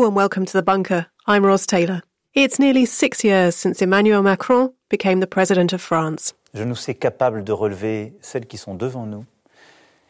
[0.00, 1.08] Hello and welcome to The Bunker.
[1.26, 2.00] I'm Ros Taylor.
[2.34, 6.32] It's nearly six years since Emmanuel Macron became the president of France.
[6.54, 9.26] Je nous sais capable de relever celles qui sont devant nous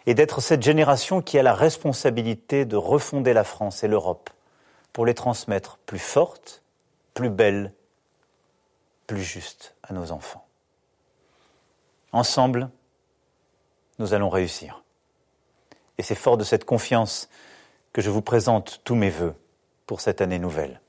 [0.06, 4.30] et d'être cette génération qui a la responsabilité de refonder la France et l'Europe
[4.92, 6.62] pour les transmettre plus fortes,
[7.12, 7.72] plus belles,
[9.09, 10.46] plus justes à nos enfants.
[12.12, 12.70] Ensemble,
[13.98, 14.84] nous allons réussir.
[15.98, 17.28] Et c'est fort de cette confiance
[17.92, 19.34] que je vous présente tous mes voeux
[19.90, 20.80] pour cette année nouvelle.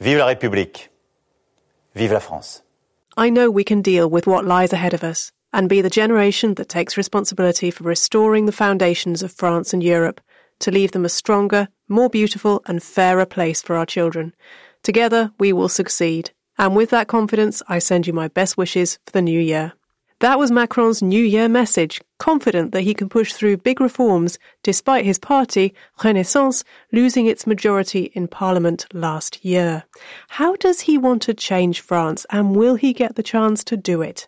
[0.00, 0.90] Vive la République.
[1.94, 2.62] Vive la France.
[3.18, 6.54] I know we can deal with what lies ahead of us and be the generation
[6.54, 10.22] that takes responsibility for restoring the foundations of France and Europe
[10.60, 14.34] to leave them a stronger, more beautiful and fairer place for our children.
[14.82, 16.30] Together we will succeed.
[16.56, 19.74] And with that confidence, I send you my best wishes for the new year.
[20.20, 25.04] That was Macron's New Year message, confident that he can push through big reforms despite
[25.04, 29.84] his party, Renaissance, losing its majority in Parliament last year.
[30.28, 34.00] How does he want to change France and will he get the chance to do
[34.00, 34.26] it?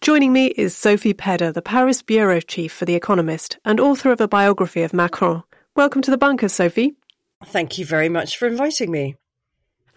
[0.00, 4.20] Joining me is Sophie Pedder, the Paris bureau chief for The Economist and author of
[4.20, 5.42] a biography of Macron.
[5.74, 6.94] Welcome to the bunker, Sophie.
[7.44, 9.16] Thank you very much for inviting me.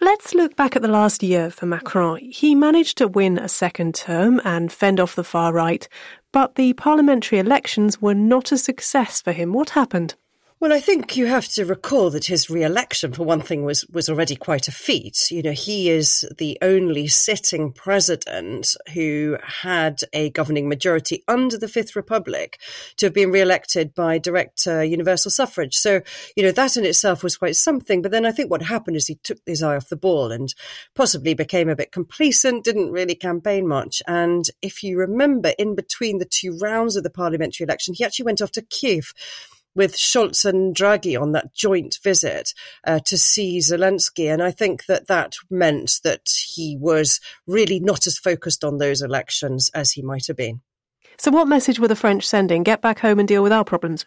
[0.02, 2.20] Let's look back at the last year for Macron.
[2.20, 5.86] He managed to win a second term and fend off the far right,
[6.32, 9.52] but the parliamentary elections were not a success for him.
[9.52, 10.14] What happened?
[10.60, 14.10] Well, I think you have to recall that his re-election, for one thing, was was
[14.10, 15.30] already quite a feat.
[15.30, 21.66] You know, he is the only sitting president who had a governing majority under the
[21.66, 22.60] Fifth Republic
[22.98, 25.76] to have been re-elected by direct uh, universal suffrage.
[25.76, 26.02] So,
[26.36, 28.02] you know, that in itself was quite something.
[28.02, 30.54] But then I think what happened is he took his eye off the ball and
[30.94, 34.02] possibly became a bit complacent, didn't really campaign much.
[34.06, 38.26] And if you remember, in between the two rounds of the parliamentary election, he actually
[38.26, 39.14] went off to Kiev
[39.74, 42.52] with Scholz and Draghi on that joint visit
[42.86, 44.32] uh, to see Zelensky.
[44.32, 49.02] And I think that that meant that he was really not as focused on those
[49.02, 50.60] elections as he might have been.
[51.18, 52.62] So, what message were the French sending?
[52.62, 54.06] Get back home and deal with our problems?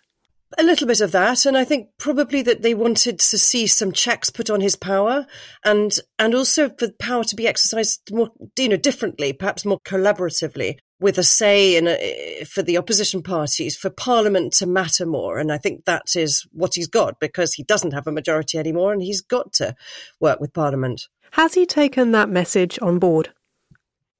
[0.57, 3.91] A little bit of that, and I think probably that they wanted to see some
[3.91, 5.25] checks put on his power,
[5.63, 10.77] and and also for power to be exercised more, you know, differently, perhaps more collaboratively
[10.99, 15.37] with a say in a, for the opposition parties for Parliament to matter more.
[15.37, 18.93] And I think that is what he's got because he doesn't have a majority anymore
[18.93, 19.75] and he's got to
[20.19, 21.07] work with Parliament.
[21.31, 23.31] Has he taken that message on board?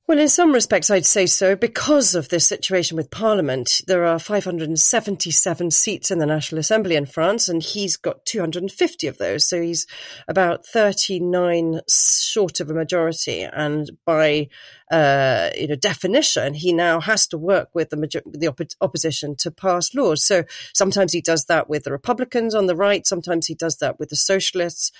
[0.05, 1.55] Well, in some respects, I'd say so.
[1.55, 7.05] Because of this situation with Parliament, there are 577 seats in the National Assembly in
[7.05, 9.47] France, and he's got 250 of those.
[9.47, 9.87] So he's
[10.27, 13.43] about 39 short of a majority.
[13.43, 14.49] And by
[14.91, 19.37] uh, you know definition, he now has to work with the, major- the op- opposition
[19.37, 20.21] to pass laws.
[20.21, 20.43] So
[20.73, 24.09] sometimes he does that with the Republicans on the right, sometimes he does that with
[24.09, 24.91] the socialists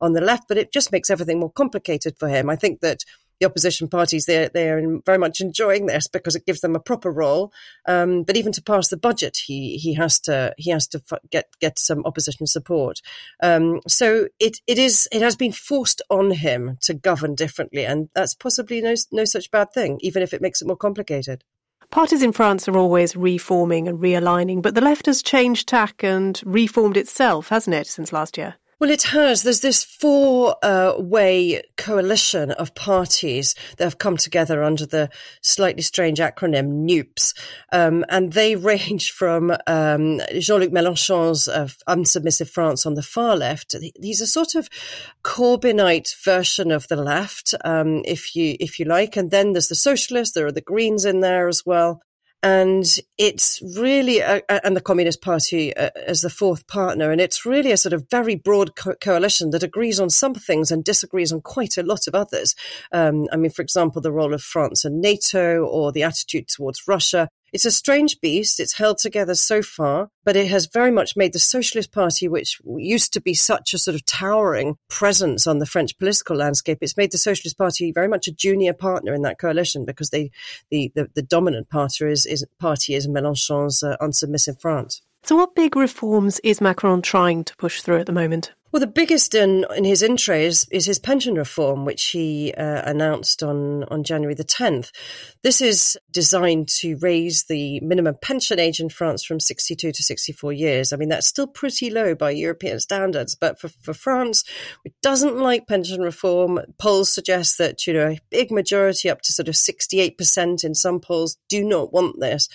[0.00, 0.44] on the left.
[0.46, 2.48] But it just makes everything more complicated for him.
[2.48, 3.04] I think that
[3.42, 7.10] the opposition parties they're they're very much enjoying this because it gives them a proper
[7.10, 7.52] role.
[7.86, 11.46] Um, but even to pass the budget, he he has to he has to get
[11.60, 13.00] get some opposition support.
[13.42, 18.08] Um, so it it is it has been forced on him to govern differently, and
[18.14, 21.42] that's possibly no no such bad thing, even if it makes it more complicated.
[21.90, 26.40] Parties in France are always reforming and realigning, but the left has changed tack and
[26.46, 28.54] reformed itself, hasn't it, since last year?
[28.82, 29.44] Well, it has.
[29.44, 35.08] There's this four uh, way coalition of parties that have come together under the
[35.40, 37.32] slightly strange acronym NUPES.
[37.70, 43.36] Um, and they range from um, Jean Luc Mélenchon's uh, Unsubmissive France on the far
[43.36, 43.76] left.
[44.00, 44.68] He's a sort of
[45.22, 49.16] Corbynite version of the left, um, if you if you like.
[49.16, 52.02] And then there's the socialists, there are the Greens in there as well
[52.42, 52.84] and
[53.18, 57.70] it's really a, and the Communist Party uh, as the fourth partner, and it's really
[57.70, 61.40] a sort of very broad co- coalition that agrees on some things and disagrees on
[61.40, 62.54] quite a lot of others.
[62.92, 66.82] Um, I mean, for example, the role of France and NATO, or the attitude towards
[66.88, 68.60] Russia, it's a strange beast.
[68.60, 72.60] It's held together so far, but it has very much made the Socialist Party, which
[72.64, 76.96] used to be such a sort of towering presence on the French political landscape, it's
[76.96, 80.30] made the Socialist Party very much a junior partner in that coalition because they,
[80.70, 85.02] the, the, the dominant party is, is, party is Mélenchon's uh, unsubmissive France.
[85.24, 88.52] So, what big reforms is Macron trying to push through at the moment?
[88.72, 92.82] Well, the biggest in, in his intro is, is his pension reform, which he uh,
[92.86, 94.90] announced on, on January the 10th.
[95.42, 100.54] This is designed to raise the minimum pension age in France from 62 to 64
[100.54, 100.90] years.
[100.90, 104.42] I mean, that's still pretty low by European standards, but for, for France,
[104.86, 106.58] it doesn't like pension reform.
[106.78, 110.98] Polls suggest that, you know, a big majority, up to sort of 68% in some
[110.98, 112.48] polls, do not want this.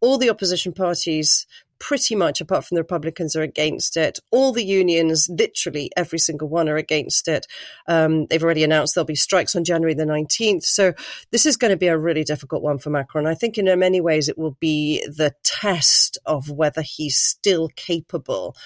[0.00, 1.48] All the opposition parties
[1.84, 4.18] pretty much, apart from the Republicans, are against it.
[4.30, 7.46] All the unions, literally every single one, are against it.
[7.86, 10.64] Um, they've already announced there'll be strikes on January the 19th.
[10.64, 10.94] So
[11.30, 13.26] this is going to be a really difficult one for Macron.
[13.26, 18.56] I think in many ways it will be the test of whether he's still capable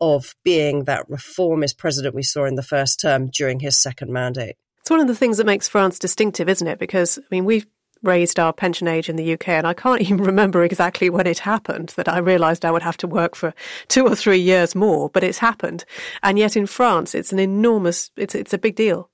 [0.00, 4.54] of being that reformist president we saw in the first term during his second mandate.
[4.78, 6.78] It's one of the things that makes France distinctive, isn't it?
[6.78, 7.66] Because, I mean, we've
[8.02, 11.40] raised our pension age in the UK, and I can't even remember exactly when it
[11.40, 13.54] happened that I realised I would have to work for
[13.88, 15.84] two or three years more, but it's happened.
[16.22, 19.10] And yet in France, it's an enormous, it's, it's a big deal.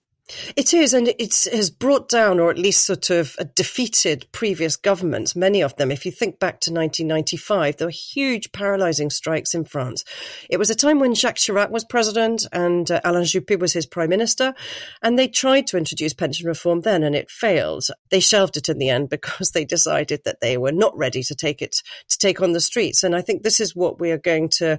[0.56, 4.75] It is, and it has brought down, or at least sort of uh, defeated previous
[4.75, 5.91] governments, many of them.
[5.91, 10.03] If you think back to 1995, there were huge paralysing strikes in France.
[10.49, 13.85] It was a time when Jacques Chirac was president and uh, Alain Juppé was his
[13.85, 14.55] prime minister,
[15.03, 17.85] and they tried to introduce pension reform then, and it failed.
[18.09, 21.35] They shelved it in the end because they decided that they were not ready to
[21.35, 23.05] take it, to take on the streets.
[23.05, 24.79] And I think this is what we are going to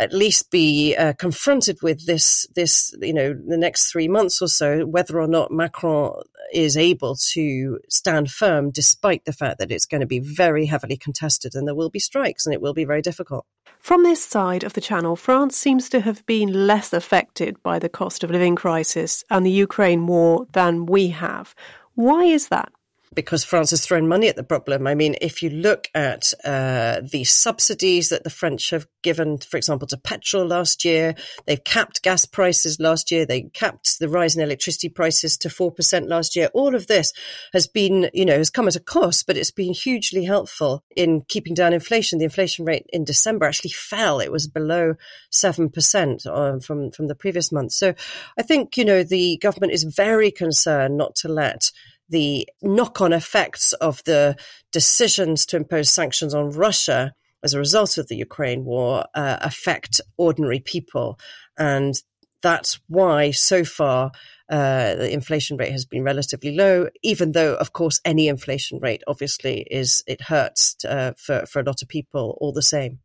[0.00, 4.48] at least be uh, confronted with this, this, you know, the next three months or
[4.48, 6.22] so, whether or not Macron
[6.54, 10.96] is able to stand firm despite the fact that it's going to be very heavily
[10.96, 13.44] contested and there will be strikes and it will be very difficult.
[13.78, 17.88] From this side of the channel, France seems to have been less affected by the
[17.90, 21.54] cost of living crisis and the Ukraine war than we have.
[21.94, 22.72] Why is that?
[23.12, 24.86] Because France has thrown money at the problem.
[24.86, 29.56] I mean, if you look at uh, the subsidies that the French have given, for
[29.56, 31.16] example, to petrol last year,
[31.46, 36.08] they've capped gas prices last year, they capped the rise in electricity prices to 4%
[36.08, 36.50] last year.
[36.54, 37.12] All of this
[37.52, 41.22] has been, you know, has come at a cost, but it's been hugely helpful in
[41.22, 42.20] keeping down inflation.
[42.20, 44.20] The inflation rate in December actually fell.
[44.20, 44.94] It was below
[45.32, 47.72] 7% uh, from, from the previous month.
[47.72, 47.92] So
[48.38, 51.72] I think, you know, the government is very concerned not to let
[52.10, 54.36] the knock on effects of the
[54.72, 60.00] decisions to impose sanctions on Russia as a result of the Ukraine war uh, affect
[60.16, 61.18] ordinary people.
[61.56, 62.00] And
[62.42, 64.12] that's why so far
[64.50, 69.02] uh, the inflation rate has been relatively low, even though, of course, any inflation rate
[69.06, 72.98] obviously is, it hurts uh, for, for a lot of people all the same.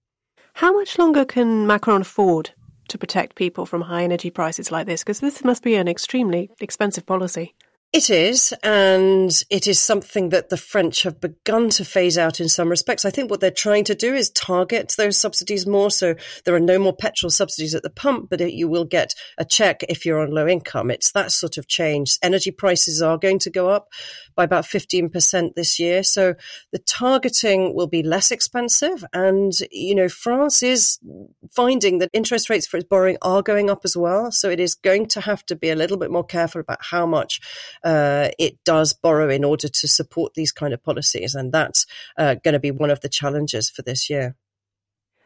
[0.53, 2.51] How much longer can Macron afford
[2.87, 5.03] to protect people from high energy prices like this?
[5.03, 7.53] Because this must be an extremely expensive policy.
[7.95, 12.49] It is, and it is something that the French have begun to phase out in
[12.49, 13.05] some respects.
[13.05, 15.89] I think what they're trying to do is target those subsidies more.
[15.89, 19.45] So there are no more petrol subsidies at the pump, but you will get a
[19.45, 20.91] check if you're on low income.
[20.91, 22.17] It's that sort of change.
[22.21, 23.87] Energy prices are going to go up
[24.35, 26.03] by about 15% this year.
[26.03, 26.35] So
[26.71, 29.03] the targeting will be less expensive.
[29.13, 30.99] And, you know, France is
[31.51, 34.31] finding that interest rates for its borrowing are going up as well.
[34.31, 37.05] So it is going to have to be a little bit more careful about how
[37.05, 37.39] much
[37.83, 41.35] uh, it does borrow in order to support these kind of policies.
[41.35, 41.85] And that's
[42.17, 44.35] uh, going to be one of the challenges for this year.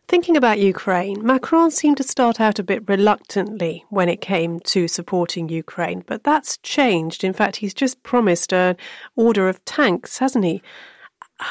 [0.10, 4.88] Thinking about Ukraine, Macron seemed to start out a bit reluctantly when it came to
[4.88, 7.24] supporting Ukraine, but that's changed.
[7.24, 8.76] In fact, he's just promised an
[9.16, 10.64] order of tanks, hasn't he?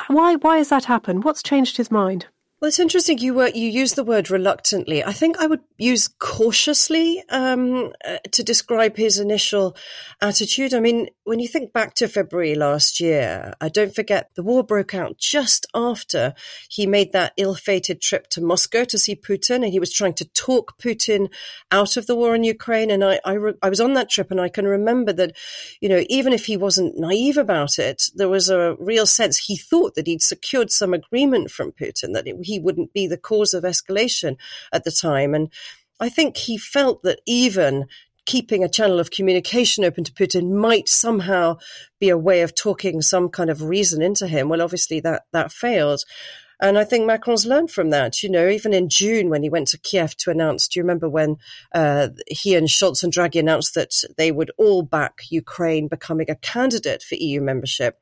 [0.08, 1.22] Why, why has that happened?
[1.22, 2.26] What's changed his mind?
[2.60, 3.19] Well, it's interesting.
[3.19, 5.05] You were you use the word reluctantly.
[5.05, 9.76] I think I would use cautiously um, uh, to describe his initial
[10.20, 10.75] attitude.
[10.75, 14.64] I mean, when you think back to February last year, I don't forget the war
[14.64, 16.35] broke out just after
[16.68, 20.25] he made that ill-fated trip to Moscow to see Putin, and he was trying to
[20.25, 21.28] talk Putin
[21.71, 22.90] out of the war in Ukraine.
[22.90, 25.37] And I I, re- I was on that trip, and I can remember that,
[25.80, 29.56] you know, even if he wasn't naive about it, there was a real sense he
[29.56, 33.55] thought that he'd secured some agreement from Putin that it, he wouldn't be the cause
[33.55, 34.37] of escalation
[34.73, 35.35] at the time.
[35.35, 35.52] And
[36.00, 37.87] I think he felt that even
[38.26, 41.57] keeping a channel of communication open to Putin might somehow
[41.99, 44.49] be a way of talking some kind of reason into him.
[44.49, 46.05] Well, obviously that, that failed.
[46.61, 48.23] And I think Macron's learned from that.
[48.23, 51.09] You know, even in June when he went to Kiev to announce, do you remember
[51.09, 51.37] when
[51.75, 56.35] uh, he and Scholz and Draghi announced that they would all back Ukraine becoming a
[56.35, 57.99] candidate for EU membership?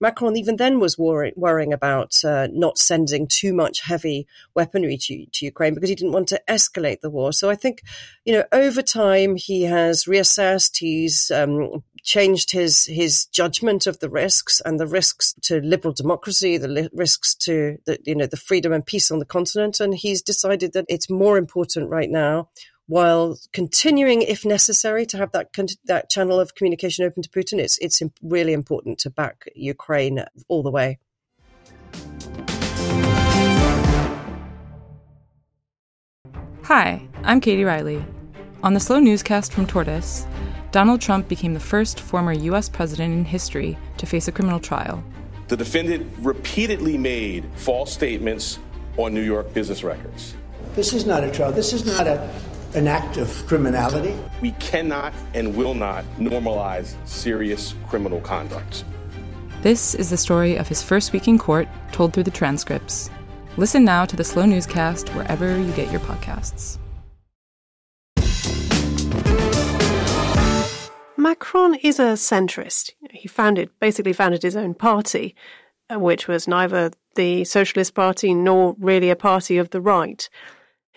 [0.00, 5.26] Macron even then was worry, worrying about uh, not sending too much heavy weaponry to,
[5.32, 7.32] to Ukraine because he didn't want to escalate the war.
[7.32, 7.82] So I think,
[8.24, 10.78] you know, over time he has reassessed.
[10.78, 16.56] He's um, changed his his judgment of the risks and the risks to liberal democracy,
[16.56, 19.94] the li- risks to the you know the freedom and peace on the continent, and
[19.94, 22.48] he's decided that it's more important right now
[22.86, 25.48] while continuing, if necessary, to have that
[25.84, 27.58] that channel of communication open to Putin.
[27.58, 30.98] It's it's really important to back Ukraine all the way.
[36.64, 38.04] Hi, I'm Katie Riley.
[38.62, 40.26] On the Slow Newscast from Tortoise,
[40.72, 42.68] Donald Trump became the first former U.S.
[42.68, 45.02] president in history to face a criminal trial.
[45.48, 48.58] The defendant repeatedly made false statements
[48.96, 50.34] on New York business records.
[50.74, 51.52] This is not a trial.
[51.52, 52.28] This is not a,
[52.76, 54.14] an act of criminality.
[54.42, 58.84] We cannot and will not normalize serious criminal conduct.
[59.62, 63.10] This is the story of his first week in court, told through the transcripts.
[63.56, 66.78] Listen now to the Slow Newscast wherever you get your podcasts.
[71.16, 72.92] Macron is a centrist.
[73.10, 75.34] He founded, basically founded his own party,
[75.90, 80.28] uh, which was neither the Socialist Party nor really a party of the right.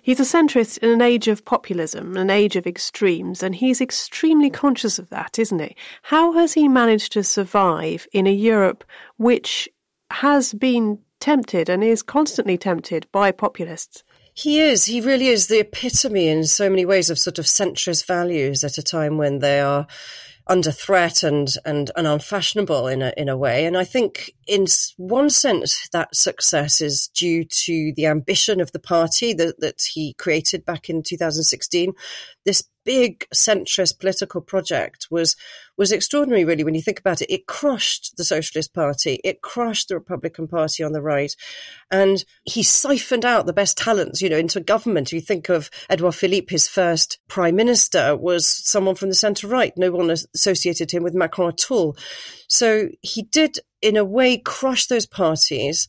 [0.01, 4.49] He's a centrist in an age of populism, an age of extremes, and he's extremely
[4.49, 5.75] conscious of that, isn't he?
[6.03, 8.83] How has he managed to survive in a Europe
[9.17, 9.69] which
[10.11, 14.03] has been tempted and is constantly tempted by populists?
[14.33, 14.85] He is.
[14.85, 18.77] He really is the epitome in so many ways of sort of centrist values at
[18.77, 19.85] a time when they are
[20.49, 23.65] under threat and, and, and unfashionable in a, in a way.
[23.65, 24.65] And I think in
[24.97, 30.15] one sense that success is due to the ambition of the party that, that he
[30.15, 31.93] created back in 2016.
[32.49, 35.35] This big centrist political project was
[35.77, 37.31] was extraordinary really when you think about it.
[37.31, 39.19] It crushed the socialist party.
[39.23, 41.35] It crushed the republican party on the right.
[41.91, 45.11] And he siphoned out the best talents you know into government.
[45.11, 49.73] You think of edouard philippe his first prime minister was someone from the center right.
[49.77, 51.95] No one associated him with macron at all.
[52.47, 55.87] So he did in a way crush those parties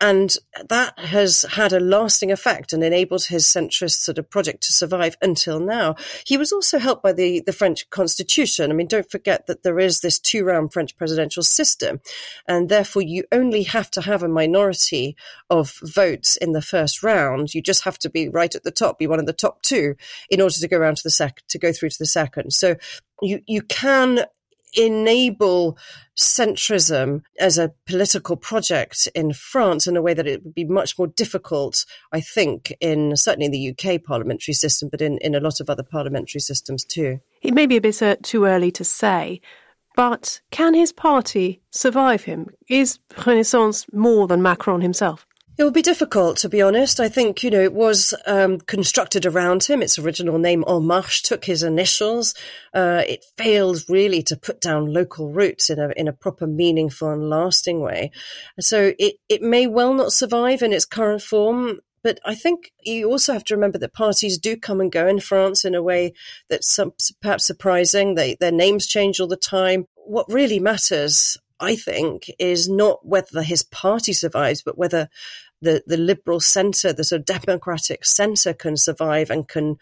[0.00, 0.36] and
[0.68, 5.16] that has had a lasting effect and enabled his centrist sort of project to survive
[5.22, 5.94] until now.
[6.26, 8.70] He was also helped by the, the French constitution.
[8.70, 12.00] I mean, don't forget that there is this two round French presidential system,
[12.46, 15.16] and therefore you only have to have a minority
[15.48, 17.54] of votes in the first round.
[17.54, 19.94] You just have to be right at the top, be one of the top two
[20.28, 22.52] in order to go around to the sec, to go through to the second.
[22.52, 22.76] So
[23.22, 24.26] you, you can
[24.74, 25.78] enable
[26.18, 30.98] centrism as a political project in France in a way that it would be much
[30.98, 35.40] more difficult, I think, in certainly in the UK parliamentary system, but in, in a
[35.40, 37.20] lot of other parliamentary systems too.
[37.42, 39.40] It may be a bit uh, too early to say,
[39.94, 42.48] but can his party survive him?
[42.68, 45.26] Is Renaissance more than Macron himself?
[45.58, 47.00] It will be difficult, to be honest.
[47.00, 49.80] I think, you know, it was um, constructed around him.
[49.80, 52.34] Its original name, En Marche, took his initials.
[52.74, 57.10] Uh, it failed really to put down local roots in a, in a proper, meaningful
[57.10, 58.10] and lasting way.
[58.60, 61.80] So it, it may well not survive in its current form.
[62.02, 65.20] But I think you also have to remember that parties do come and go in
[65.20, 66.12] France in a way
[66.48, 68.14] that's some, perhaps surprising.
[68.14, 69.86] They, their names change all the time.
[69.94, 75.08] What really matters, I think, is not whether his party survives, but whether
[75.60, 79.78] the, the liberal centre, the sort of democratic centre can survive and can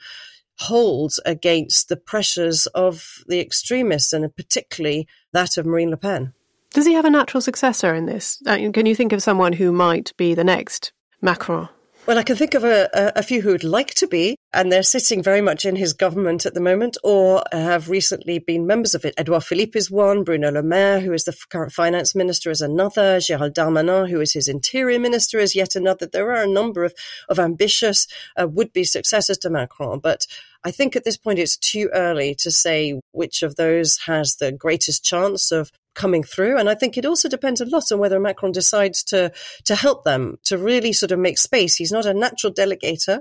[0.58, 6.32] hold against the pressures of the extremists and particularly that of Marine Le Pen.
[6.72, 8.42] Does he have a natural successor in this?
[8.46, 11.68] Uh, can you think of someone who might be the next Macron?
[12.06, 14.82] Well, I can think of a, a, few who would like to be, and they're
[14.82, 19.06] sitting very much in his government at the moment, or have recently been members of
[19.06, 19.14] it.
[19.16, 23.16] Edouard Philippe is one, Bruno Le Maire, who is the current finance minister, is another,
[23.20, 26.04] Gérald Darmanin, who is his interior minister, is yet another.
[26.04, 26.92] There are a number of,
[27.30, 28.06] of ambitious
[28.38, 30.26] uh, would be successors to Macron, but
[30.62, 34.52] I think at this point it's too early to say which of those has the
[34.52, 36.58] greatest chance of coming through.
[36.58, 39.32] And I think it also depends a lot on whether Macron decides to
[39.64, 41.76] to help them to really sort of make space.
[41.76, 43.20] He's not a natural delegator,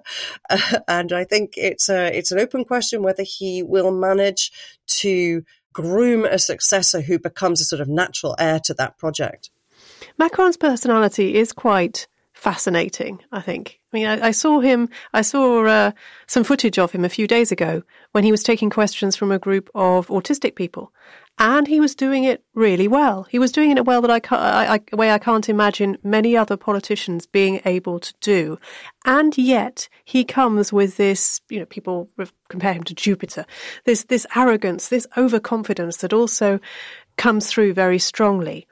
[0.50, 4.52] uh, and I think it's a it's an open question whether he will manage
[4.88, 9.50] to groom a successor who becomes a sort of natural heir to that project.
[10.18, 12.08] Macron's personality is quite
[12.44, 13.80] fascinating, I think.
[13.94, 15.92] I mean, I, I saw him, I saw uh,
[16.28, 19.40] some footage of him a few days ago when he was taking questions from a
[19.40, 20.92] group of autistic people
[21.40, 23.24] and he was doing it really well.
[23.30, 26.58] He was doing it well that I, I, I, way I can't imagine many other
[26.58, 28.60] politicians being able to do.
[29.06, 32.10] And yet he comes with this, you know, people
[32.50, 33.46] compare him to Jupiter,
[33.86, 36.60] this, this arrogance, this overconfidence that also
[37.18, 38.68] comes through very strongly.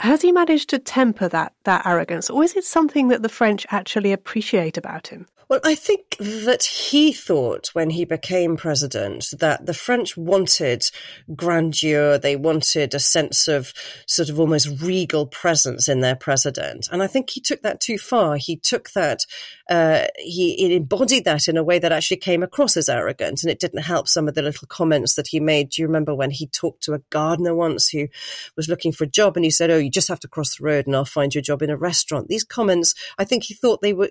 [0.00, 3.66] Has he managed to temper that, that arrogance, or is it something that the French
[3.70, 5.26] actually appreciate about him?
[5.54, 10.90] Well, I think that he thought when he became president that the French wanted
[11.36, 12.18] grandeur.
[12.18, 13.72] They wanted a sense of
[14.08, 16.88] sort of almost regal presence in their president.
[16.90, 18.34] And I think he took that too far.
[18.34, 19.26] He took that,
[19.70, 23.44] uh, he, embodied that in a way that actually came across as arrogant.
[23.44, 25.70] And it didn't help some of the little comments that he made.
[25.70, 28.08] Do you remember when he talked to a gardener once who
[28.56, 30.64] was looking for a job and he said, Oh, you just have to cross the
[30.64, 32.26] road and I'll find you a job in a restaurant?
[32.26, 34.10] These comments, I think he thought they were,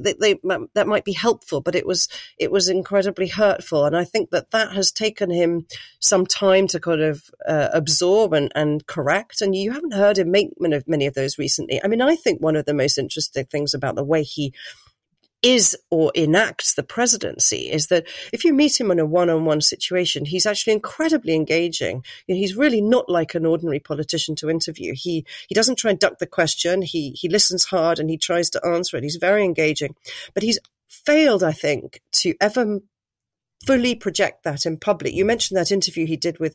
[0.00, 0.34] they, they,
[0.74, 3.86] that that might be helpful, but it was it was incredibly hurtful.
[3.86, 5.66] And I think that that has taken him
[5.98, 9.40] some time to kind of uh, absorb and, and correct.
[9.40, 11.80] And you haven't heard him make many of, those recently.
[11.82, 14.52] I mean, I think one of the most interesting things about the way he
[15.44, 20.24] is or enacts the presidency is that if you meet him in a one-on-one situation,
[20.24, 22.02] he's actually incredibly engaging.
[22.26, 24.94] You know, he's really not like an ordinary politician to interview.
[24.96, 26.82] He he doesn't try and duck the question.
[26.82, 29.04] He he listens hard and he tries to answer it.
[29.04, 29.94] He's very engaging,
[30.32, 30.58] but he's
[30.94, 32.80] failed, I think, to ever
[33.66, 35.14] fully project that in public.
[35.14, 36.54] You mentioned that interview he did with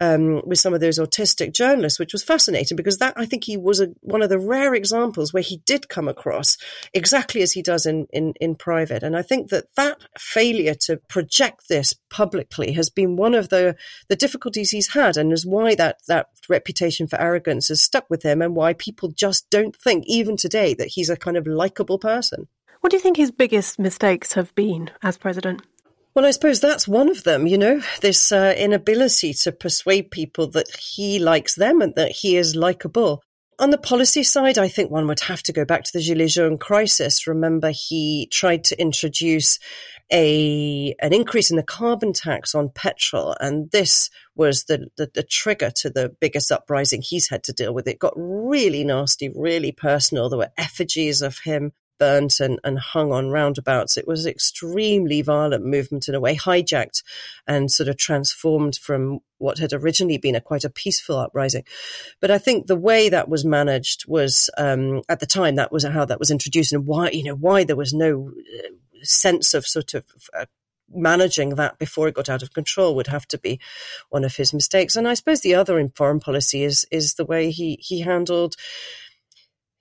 [0.00, 3.56] um, with some of those autistic journalists, which was fascinating because that I think he
[3.56, 6.56] was a, one of the rare examples where he did come across
[6.92, 9.02] exactly as he does in, in in private.
[9.02, 13.76] And I think that that failure to project this publicly has been one of the
[14.08, 18.22] the difficulties he's had, and is why that that reputation for arrogance has stuck with
[18.22, 21.98] him, and why people just don't think even today that he's a kind of likable
[21.98, 22.48] person.
[22.82, 25.62] What do you think his biggest mistakes have been as president?
[26.16, 30.48] Well, I suppose that's one of them, you know, this uh, inability to persuade people
[30.48, 33.22] that he likes them and that he is likable.
[33.60, 36.34] On the policy side, I think one would have to go back to the Gilets
[36.34, 37.28] jaunes crisis.
[37.28, 39.60] Remember, he tried to introduce
[40.12, 45.22] a an increase in the carbon tax on petrol, and this was the, the, the
[45.22, 47.86] trigger to the biggest uprising he's had to deal with.
[47.86, 50.28] It got really nasty, really personal.
[50.28, 51.70] There were effigies of him
[52.02, 53.96] burnt and, and hung on roundabouts.
[53.96, 57.04] It was an extremely violent movement in a way, hijacked
[57.46, 61.62] and sort of transformed from what had originally been a quite a peaceful uprising.
[62.20, 65.84] But I think the way that was managed was um, at the time that was
[65.84, 68.68] how that was introduced and why you know why there was no uh,
[69.04, 70.04] sense of sort of
[70.36, 70.46] uh,
[70.92, 73.60] managing that before it got out of control would have to be
[74.10, 74.96] one of his mistakes.
[74.96, 78.56] And I suppose the other in foreign policy is is the way he he handled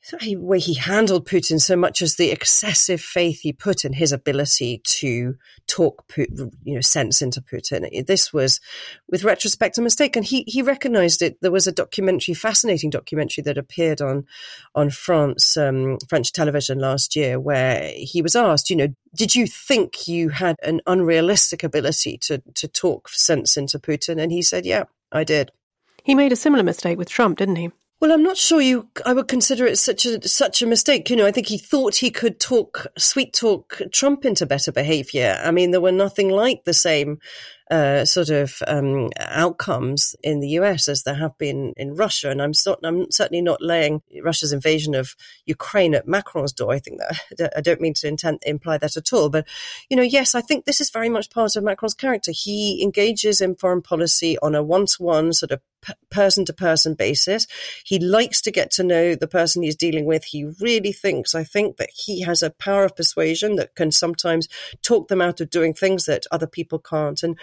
[0.10, 4.12] the way he handled Putin so much as the excessive faith he put in his
[4.12, 5.36] ability to
[5.67, 8.05] talk, you know, sense into Putin.
[8.08, 8.60] This was,
[9.08, 11.38] with retrospect, a mistake, and he he recognised it.
[11.41, 14.25] There was a documentary, fascinating documentary that appeared on
[14.74, 19.46] on France um, French television last year, where he was asked, you know, did you
[19.46, 24.20] think you had an unrealistic ability to to talk sense into Putin?
[24.20, 25.51] And he said, yeah, I did.
[26.03, 27.72] He made a similar mistake with Trump, didn't he?
[28.01, 28.90] Well, I'm not sure you.
[29.05, 31.11] I would consider it such a such a mistake.
[31.11, 35.40] You know, I think he thought he could talk sweet talk Trump into better behaviour.
[35.44, 37.20] I mean, there were nothing like the same
[37.72, 42.29] uh, sort of um, outcomes in the US as there have been in Russia.
[42.29, 46.74] And I'm, so, I'm certainly not laying Russia's invasion of Ukraine at Macron's door.
[46.74, 47.00] I think
[47.38, 49.29] that I don't mean to imply that at all.
[49.29, 49.48] But,
[49.90, 52.31] you know, yes, I think this is very much part of Macron's character.
[52.34, 55.62] He engages in foreign policy on a one to one sort of
[56.10, 57.48] person to person basis.
[57.84, 60.25] He likes to get to know the person he's dealing with.
[60.25, 64.48] He really thinks, I think, that he has a power of persuasion that can sometimes
[64.81, 67.22] talk them out of doing things that other people can't.
[67.24, 67.38] And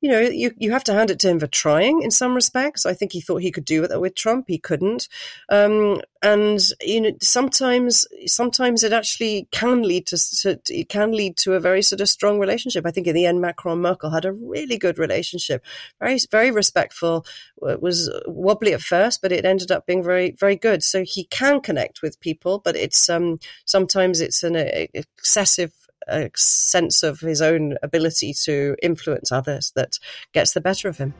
[0.00, 2.86] you know, you, you have to hand it to him for trying in some respects.
[2.86, 4.46] I think he thought he could do it with Trump.
[4.48, 5.08] He couldn't.
[5.50, 11.36] Um, and, you know, sometimes, sometimes it actually can lead to, to, it can lead
[11.38, 12.84] to a very sort of strong relationship.
[12.86, 15.64] I think in the end, Macron and Merkel had a really good relationship.
[15.98, 17.24] Very, very respectful.
[17.62, 20.82] It was wobbly at first, but it ended up being very, very good.
[20.82, 25.72] So he can connect with people, but it's, um, sometimes it's an excessive
[26.10, 29.98] a sense of his own ability to influence others that
[30.32, 31.14] gets the better of him.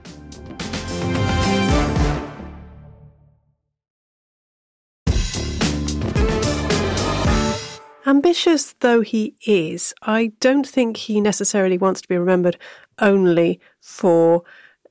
[8.06, 12.56] Ambitious though he is, I don't think he necessarily wants to be remembered
[12.98, 14.42] only for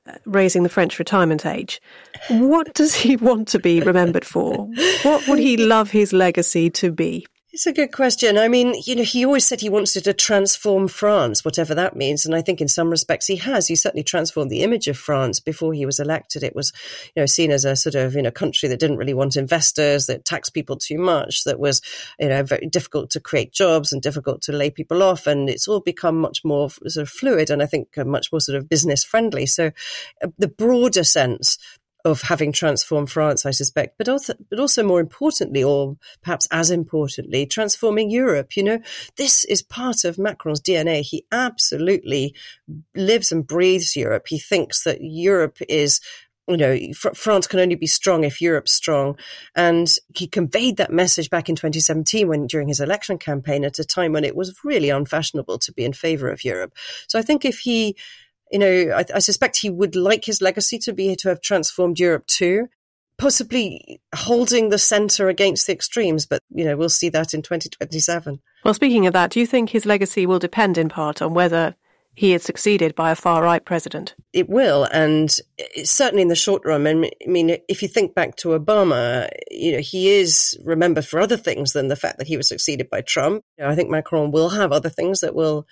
[0.06, 1.82] uh, raising the French retirement age.
[2.28, 4.68] What does he want to be remembered for?
[5.02, 7.26] What would he love his legacy to be?
[7.52, 8.38] It's a good question.
[8.38, 12.24] I mean, you know, he always said he wanted to transform France, whatever that means.
[12.24, 13.66] And I think in some respects he has.
[13.66, 16.44] He certainly transformed the image of France before he was elected.
[16.44, 16.72] It was,
[17.16, 20.06] you know, seen as a sort of, you know, country that didn't really want investors,
[20.06, 21.82] that taxed people too much, that was,
[22.20, 25.26] you know, very difficult to create jobs and difficult to lay people off.
[25.26, 28.58] And it's all become much more sort of fluid and I think much more sort
[28.58, 29.46] of business friendly.
[29.46, 29.72] So
[30.22, 31.58] uh, the broader sense
[32.04, 36.70] of having transformed France, I suspect, but also, but also more importantly, or perhaps as
[36.70, 38.56] importantly, transforming Europe.
[38.56, 38.80] You know,
[39.16, 41.02] this is part of Macron's DNA.
[41.02, 42.34] He absolutely
[42.94, 44.26] lives and breathes Europe.
[44.28, 46.00] He thinks that Europe is
[46.48, 46.76] you know,
[47.14, 49.16] France can only be strong if Europe's strong.
[49.54, 53.84] And he conveyed that message back in 2017 when during his election campaign at a
[53.84, 56.72] time when it was really unfashionable to be in favor of Europe.
[57.06, 57.96] So I think if he
[58.50, 61.98] you know, I, I, suspect he would like his legacy to be to have transformed
[61.98, 62.68] Europe too.
[63.18, 66.26] possibly holding the centre against the extremes.
[66.26, 68.40] But, you know, we'll see that in 2027.
[68.64, 71.74] Well, speaking of that, do you think his legacy will depend in part on whether
[72.14, 74.14] he is succeeded by a far right president?
[74.32, 75.34] It will, and
[75.84, 76.86] certainly in the short run.
[76.86, 81.20] And I mean, if you think back to Obama, you know, he is remembered for
[81.20, 83.44] other things than the fact that he was succeeded by Trump.
[83.58, 85.66] You know, I think Macron will have other things that will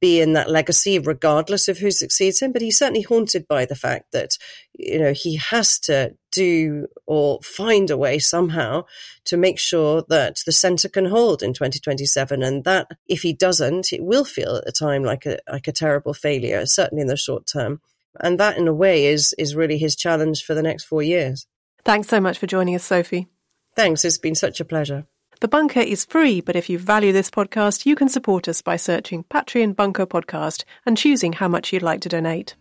[0.00, 2.52] be in that legacy regardless of who succeeds him.
[2.52, 4.38] But he's certainly haunted by the fact that,
[4.72, 8.84] you know, he has to do or find a way somehow
[9.26, 12.42] to make sure that the centre can hold in 2027.
[12.42, 15.72] And that if he doesn't, it will feel at the time like a, like a
[15.72, 17.80] terrible failure, certainly in the short term.
[18.18, 21.46] And that in a way is, is really his challenge for the next four years.
[21.84, 23.28] Thanks so much for joining us, Sophie.
[23.76, 24.04] Thanks.
[24.04, 25.06] It's been such a pleasure.
[25.40, 28.76] The Bunker is free, but if you value this podcast, you can support us by
[28.76, 32.56] searching Patreon Bunker Podcast and choosing how much you'd like to donate.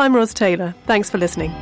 [0.00, 0.74] I'm Ros Taylor.
[0.84, 1.52] Thanks for listening.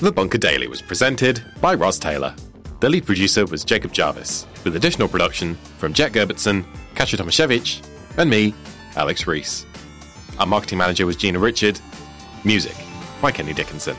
[0.00, 2.36] The Bunker Daily was presented by Ros Taylor.
[2.78, 7.84] The lead producer was Jacob Jarvis, with additional production from Jet Gerbertson, Kasia Tomasiewicz,
[8.16, 8.54] and me,
[8.94, 9.66] Alex Rees.
[10.38, 11.80] Our marketing manager was Gina Richard.
[12.44, 12.76] Music
[13.20, 13.96] by Kenny Dickinson.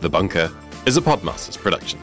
[0.00, 0.52] The Bunker
[0.86, 1.98] is a Podmasters production.